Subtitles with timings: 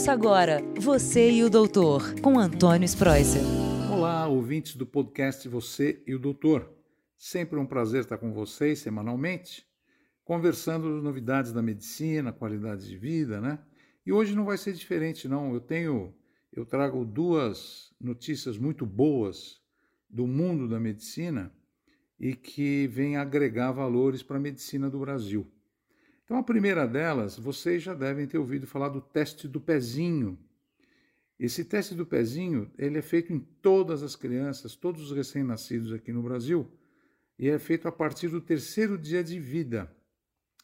[0.00, 3.42] Ouça agora Você e o Doutor, com Antônio Spreuser.
[3.92, 6.72] Olá, ouvintes do podcast Você e o Doutor.
[7.18, 9.66] Sempre um prazer estar com vocês semanalmente,
[10.24, 13.58] conversando novidades da medicina, qualidade de vida, né?
[14.06, 15.52] E hoje não vai ser diferente, não.
[15.52, 16.14] Eu tenho,
[16.50, 19.60] eu trago duas notícias muito boas
[20.08, 21.52] do mundo da medicina
[22.18, 25.46] e que vêm agregar valores para a medicina do Brasil.
[26.30, 30.38] Então, a primeira delas, vocês já devem ter ouvido falar do teste do pezinho.
[31.36, 36.12] Esse teste do pezinho, ele é feito em todas as crianças, todos os recém-nascidos aqui
[36.12, 36.70] no Brasil,
[37.36, 39.92] e é feito a partir do terceiro dia de vida.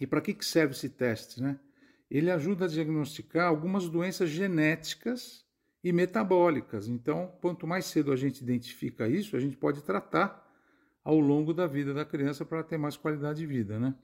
[0.00, 1.40] E para que serve esse teste?
[1.40, 1.60] Né?
[2.10, 5.46] Ele ajuda a diagnosticar algumas doenças genéticas
[5.84, 6.88] e metabólicas.
[6.88, 10.44] Então, quanto mais cedo a gente identifica isso, a gente pode tratar
[11.04, 13.94] ao longo da vida da criança para ter mais qualidade de vida, né?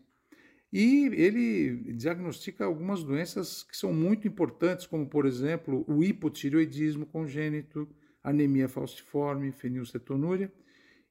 [0.72, 7.88] E ele diagnostica algumas doenças que são muito importantes, como, por exemplo, o hipotireoidismo congênito,
[8.22, 10.52] anemia falciforme, fenilcetonúria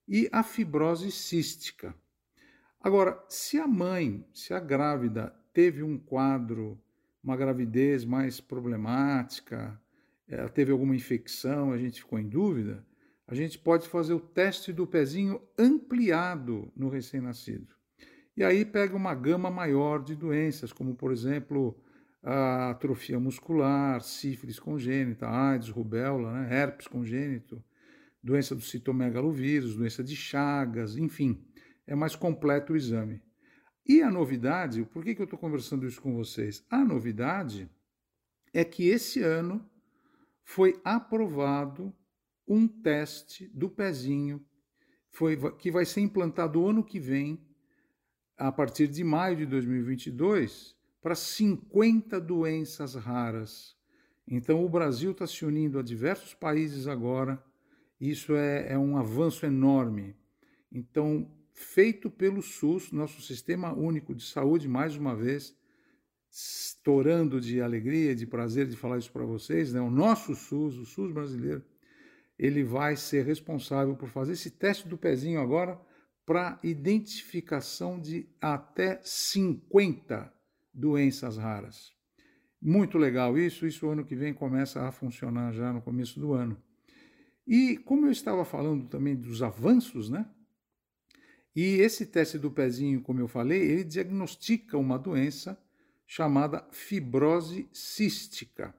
[0.07, 1.95] e a fibrose cística.
[2.79, 6.79] Agora, se a mãe, se a grávida teve um quadro,
[7.23, 9.81] uma gravidez mais problemática,
[10.27, 12.85] ela teve alguma infecção, a gente ficou em dúvida,
[13.27, 17.75] a gente pode fazer o teste do pezinho ampliado no recém-nascido.
[18.37, 21.75] E aí pega uma gama maior de doenças, como por exemplo
[22.21, 26.55] a atrofia muscular, sífilis congênita, AIDS, rubéola, né?
[26.55, 27.63] herpes congênito,
[28.21, 31.43] doença do citomegalovírus, doença de Chagas, enfim,
[31.87, 33.23] é mais completo o exame.
[33.83, 36.63] E a novidade, por que, que eu estou conversando isso com vocês?
[36.69, 37.67] A novidade
[38.53, 39.67] é que esse ano
[40.43, 41.91] foi aprovado
[42.47, 44.45] um teste do pezinho
[45.11, 47.46] foi, que vai ser implantado ano que vem
[48.37, 53.75] a partir de maio de 2022, para 50 doenças raras.
[54.27, 57.43] Então, o Brasil está se unindo a diversos países agora,
[57.99, 60.15] isso é, é um avanço enorme.
[60.71, 65.55] Então, feito pelo SUS, nosso Sistema Único de Saúde, mais uma vez,
[66.29, 69.81] estourando de alegria, de prazer de falar isso para vocês, né?
[69.81, 71.63] o nosso SUS, o SUS brasileiro,
[72.37, 75.79] ele vai ser responsável por fazer esse teste do pezinho agora
[76.27, 80.29] para identificação de até 50
[80.73, 81.93] doenças raras.
[82.61, 86.61] Muito legal isso, isso ano que vem começa a funcionar já no começo do ano.
[87.47, 90.29] E como eu estava falando também dos avanços, né?
[91.55, 95.57] E esse teste do pezinho, como eu falei, ele diagnostica uma doença
[96.05, 98.75] chamada fibrose cística.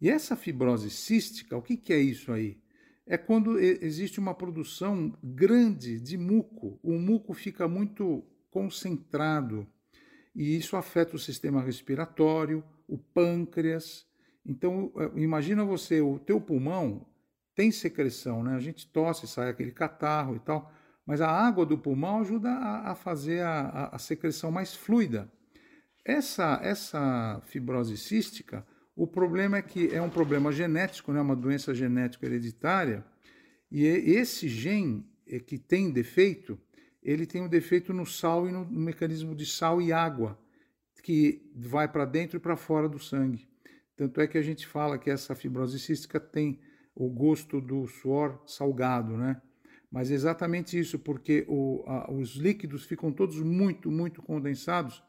[0.00, 2.62] E essa fibrose cística, o que, que é isso aí?
[3.06, 6.78] É quando existe uma produção grande de muco.
[6.82, 9.66] O muco fica muito concentrado
[10.34, 14.06] e isso afeta o sistema respiratório, o pâncreas.
[14.44, 17.06] Então, é, imagina você, o teu pulmão
[17.54, 18.54] tem secreção, né?
[18.54, 20.70] A gente tosse, sai aquele catarro e tal,
[21.06, 25.32] mas a água do pulmão ajuda a, a fazer a, a, secreção mais fluida.
[26.04, 28.66] Essa, essa fibrose cística
[28.96, 33.04] o problema é que é um problema genético, né, uma doença genética hereditária,
[33.70, 36.58] e esse gene é que tem defeito,
[37.02, 40.38] ele tem um defeito no sal e no, mecanismo de sal e água,
[41.02, 43.46] que vai para dentro e para fora do sangue.
[43.94, 46.58] Tanto é que a gente fala que essa fibrose cística tem
[46.94, 49.40] o gosto do suor salgado, né?
[49.90, 55.02] Mas é exatamente isso, porque o, a, os líquidos ficam todos muito, muito condensados.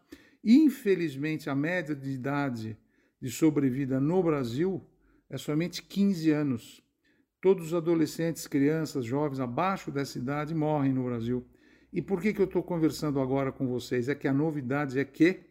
[0.43, 2.77] Infelizmente, a média de idade
[3.21, 4.83] de sobrevida no Brasil
[5.29, 6.83] é somente 15 anos.
[7.41, 11.47] Todos os adolescentes, crianças, jovens abaixo dessa idade morrem no Brasil.
[11.91, 14.09] E por que, que eu estou conversando agora com vocês?
[14.09, 15.41] É que a novidade é que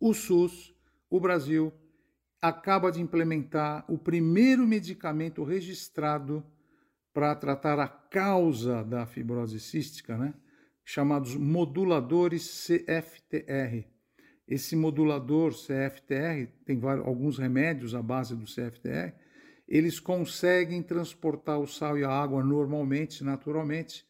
[0.00, 0.74] o SUS,
[1.08, 1.72] o Brasil,
[2.40, 6.44] acaba de implementar o primeiro medicamento registrado
[7.12, 10.34] para tratar a causa da fibrose cística, né?
[10.84, 13.91] chamados moduladores CFTR.
[14.52, 19.14] Esse modulador CFTR, tem vários, alguns remédios à base do CFTR,
[19.66, 24.04] eles conseguem transportar o sal e a água normalmente, naturalmente,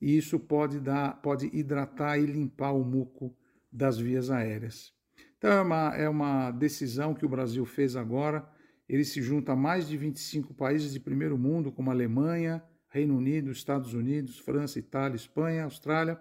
[0.00, 3.36] e isso pode, dar, pode hidratar e limpar o muco
[3.72, 4.92] das vias aéreas.
[5.36, 8.48] Então é uma, é uma decisão que o Brasil fez agora.
[8.88, 13.50] Ele se junta a mais de 25 países de primeiro mundo, como Alemanha, Reino Unido,
[13.50, 16.20] Estados Unidos, França, Itália, Espanha, Austrália,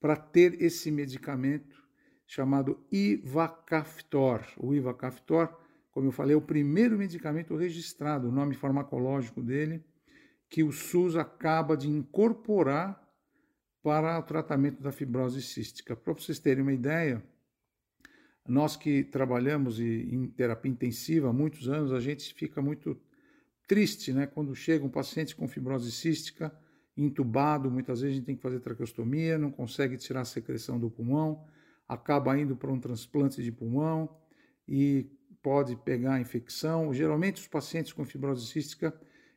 [0.00, 1.83] para ter esse medicamento
[2.26, 4.42] chamado Ivacaftor.
[4.56, 5.54] O Ivacaftor,
[5.90, 9.84] como eu falei, é o primeiro medicamento registrado, o nome farmacológico dele,
[10.48, 13.02] que o SUS acaba de incorporar
[13.82, 15.94] para o tratamento da fibrose cística.
[15.94, 17.22] Para vocês terem uma ideia,
[18.46, 23.00] Nós que trabalhamos em terapia intensiva há muitos anos, a gente fica muito
[23.66, 24.26] triste, né?
[24.26, 26.54] Quando chega um paciente com fibrose cística,
[26.94, 30.90] entubado, muitas vezes a gente tem que fazer traqueostomia, não consegue tirar a secreção do
[30.90, 31.42] pulmão,
[31.88, 34.08] acaba indo para um transplante de pulmão
[34.66, 35.10] e
[35.42, 36.92] pode pegar infecção.
[36.92, 38.94] Geralmente os pacientes com fibrose cística,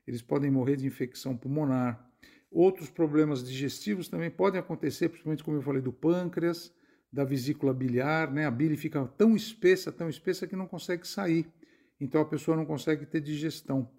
[0.08, 2.06] eles podem morrer de infecção pulmonar.
[2.50, 6.74] Outros problemas digestivos também podem acontecer, principalmente como eu falei do pâncreas,
[7.12, 8.46] da vesícula biliar, né?
[8.46, 11.46] A bile fica tão espessa, tão espessa que não consegue sair.
[12.00, 13.92] Então a pessoa não consegue ter digestão.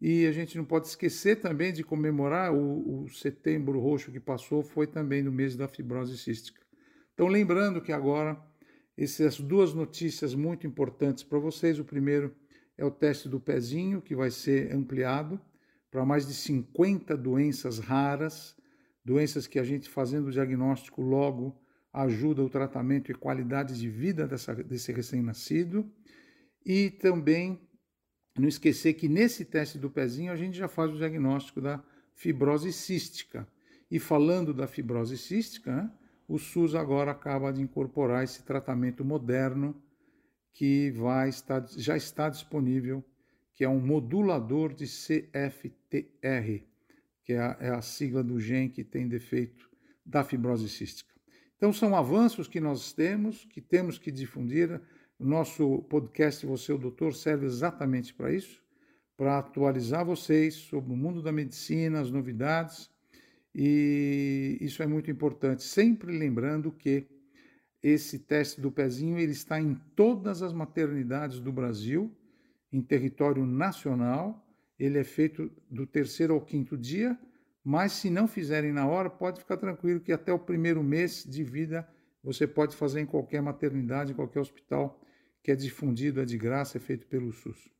[0.00, 4.62] E a gente não pode esquecer também de comemorar o, o setembro roxo que passou,
[4.62, 6.65] foi também no mês da fibrose cística.
[7.16, 8.38] Então, lembrando que agora,
[8.94, 11.78] essas duas notícias muito importantes para vocês.
[11.78, 12.36] O primeiro
[12.76, 15.40] é o teste do pezinho, que vai ser ampliado
[15.90, 18.54] para mais de 50 doenças raras,
[19.02, 21.58] doenças que a gente fazendo o diagnóstico logo
[21.90, 25.90] ajuda o tratamento e qualidade de vida dessa, desse recém-nascido.
[26.66, 27.66] E também
[28.38, 31.82] não esquecer que nesse teste do pezinho a gente já faz o diagnóstico da
[32.14, 33.48] fibrose cística.
[33.90, 35.90] E falando da fibrose cística, né,
[36.28, 39.80] o SUS agora acaba de incorporar esse tratamento moderno
[40.52, 43.04] que vai estar, já está disponível,
[43.54, 46.64] que é um modulador de CFTR,
[47.22, 49.68] que é a, é a sigla do gene que tem defeito
[50.04, 51.14] da fibrose cística.
[51.56, 54.80] Então são avanços que nós temos, que temos que difundir
[55.18, 58.66] o nosso podcast Você, o Doutor, serve exatamente para isso
[59.16, 62.90] para atualizar vocês sobre o mundo da medicina, as novidades,
[63.58, 65.62] e isso é muito importante.
[65.62, 67.06] Sempre lembrando que
[67.82, 72.14] esse teste do pezinho ele está em todas as maternidades do Brasil,
[72.70, 74.46] em território nacional.
[74.78, 77.18] Ele é feito do terceiro ao quinto dia,
[77.64, 81.42] mas se não fizerem na hora, pode ficar tranquilo que até o primeiro mês de
[81.42, 81.88] vida
[82.22, 85.00] você pode fazer em qualquer maternidade, em qualquer hospital
[85.42, 87.70] que é difundido, é de graça, é feito pelo SUS.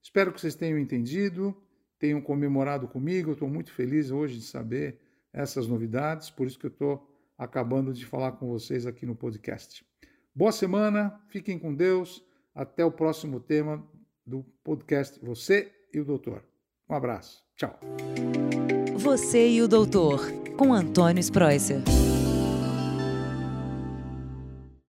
[0.00, 1.60] Espero que vocês tenham entendido,
[1.98, 3.32] tenham comemorado comigo.
[3.32, 5.07] estou muito feliz hoje de saber
[5.38, 7.08] essas novidades, por isso que eu estou
[7.38, 9.86] acabando de falar com vocês aqui no podcast.
[10.34, 12.24] Boa semana, fiquem com Deus.
[12.52, 13.86] Até o próximo tema
[14.26, 16.42] do podcast Você e o Doutor.
[16.90, 17.44] Um abraço.
[17.54, 17.78] Tchau.
[18.96, 20.20] Você e o Doutor,
[20.56, 21.82] com Antônio Spreuser.